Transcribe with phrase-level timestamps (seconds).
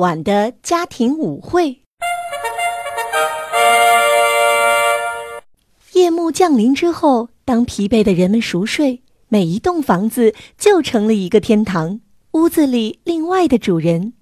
[0.00, 1.82] 晚的家庭舞会。
[5.92, 12.00] 夜幕降临之后，当疲惫的人们熟睡，每一栋房子就成了一个天堂。
[12.32, 14.14] 屋子里另外的主人，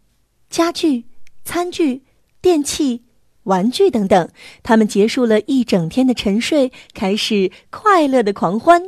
[0.50, 1.04] 家具、
[1.44, 2.02] 餐具、
[2.42, 3.04] 电器、
[3.44, 4.28] 玩具等等，
[4.64, 8.82] 他们结束了一整天的沉睡，开始快乐的狂欢。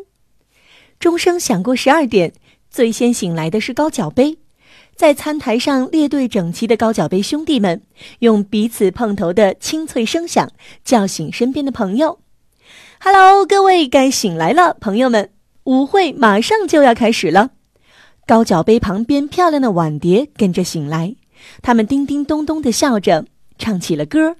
[0.98, 2.32] 钟声响过十二点，
[2.68, 4.38] 最先醒来的是高脚杯。
[5.00, 7.80] 在餐台上列队整齐的高脚杯兄弟们，
[8.18, 10.50] 用彼此碰头的清脆声响
[10.84, 12.18] 叫醒身边的朋友。
[13.00, 15.30] “Hello，各位，该醒来了，朋友们，
[15.64, 17.52] 舞会马上就要开始了。”
[18.28, 21.16] 高脚杯旁边漂亮的碗碟跟着醒来，
[21.62, 23.24] 他们叮叮咚咚地笑着，
[23.56, 24.36] 唱起了歌。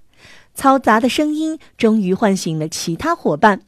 [0.55, 3.63] 嘈杂的声音终于唤醒了其他伙伴。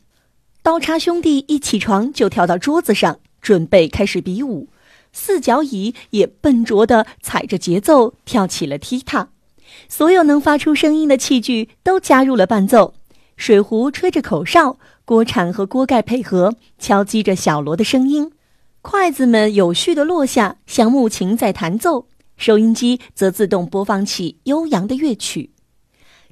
[0.63, 4.69] 刀叉兄弟一起床就跳到桌子上，准备开始比武。
[5.13, 9.29] 四脚椅也笨拙地踩着节奏跳起了踢踏，
[9.89, 12.95] 所有能发出声音的器具都加入了伴奏。
[13.37, 18.33] 水壶吹着口哨，锅铲和锅盖配合敲击着小锣的声音，
[18.81, 22.07] 筷子们有序地落下，像木琴在弹奏。
[22.37, 25.51] 收音机则自动播放起悠扬的乐曲。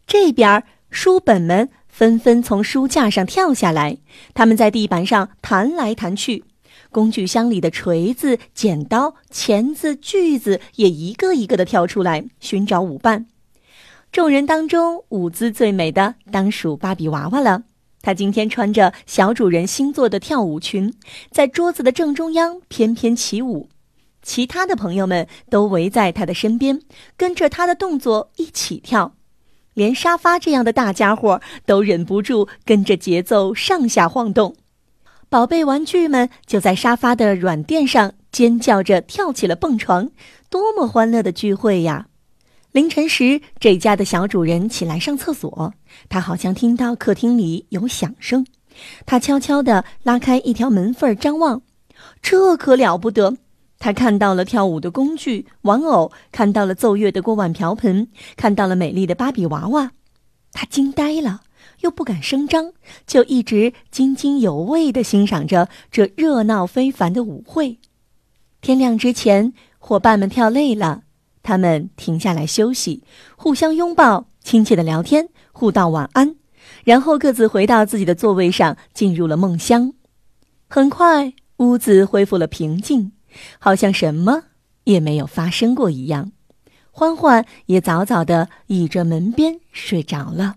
[0.06, 3.98] 这边书本们纷纷从书架上跳下来，
[4.34, 6.44] 他们在地板上弹来弹去。
[6.90, 13.26] 工具箱里的锤子、剪刀、钳子、锯子也一个一个的跳出来寻找舞伴。
[14.12, 17.62] 众人当中，舞姿最美的当属芭比娃娃了。
[18.02, 20.92] 她今天穿着小主人新做的跳舞裙，
[21.30, 23.68] 在桌子的正中央翩翩起舞。
[24.22, 26.80] 其他的朋友们都围在她的身边，
[27.16, 29.14] 跟着她的动作一起跳。
[29.74, 34.56] 连沙发这样的大家伙都忍不住跟着节奏上下晃动。
[35.30, 40.10] 宝贝玩具们就在沙发的软垫上尖叫着跳起了蹦床，
[40.50, 42.08] 多么欢乐的聚会呀！
[42.72, 45.72] 凌晨时，这家的小主人起来上厕所，
[46.08, 48.44] 他好像听到客厅里有响声，
[49.06, 51.62] 他悄悄地拉开一条门缝张望，
[52.20, 53.36] 这可了不得！
[53.78, 59.92] 他看到了跳舞的工具、玩偶，看到了奏乐的锅碗瓢盆，看到了美丽的芭比娃娃，
[60.50, 61.42] 他惊呆了。
[61.80, 62.72] 又不敢声张，
[63.06, 67.78] 就一直津津有味地欣赏着这热闹非凡的舞会。
[68.60, 71.02] 天亮之前，伙伴们跳累了，
[71.42, 73.02] 他们停下来休息，
[73.36, 76.36] 互相拥抱，亲切地聊天，互道晚安，
[76.84, 79.94] 然后各自回到自己的座位上，进入了梦乡。
[80.68, 83.12] 很快，屋子恢复了平静，
[83.58, 84.44] 好像什么
[84.84, 86.32] 也没有发生过一样。
[86.92, 90.56] 欢欢也早早地倚着门边睡着了。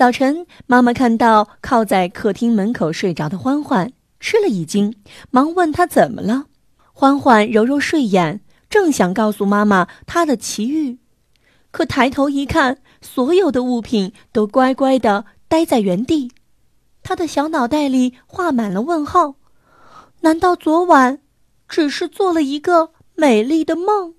[0.00, 4.94] 早晨，妈妈看到靠在客厅门口睡着的欢欢，吃了一惊，
[5.30, 6.46] 忙问他怎么了。
[6.94, 8.40] 欢欢揉揉睡眼，
[8.70, 10.96] 正想告诉妈妈他的奇遇，
[11.70, 16.32] 可抬头一看，所有的物品都乖乖地待在原地。
[17.02, 19.34] 他的小脑袋里画满了问号：
[20.22, 21.18] 难道昨晚
[21.68, 24.14] 只是做了一个美丽的梦？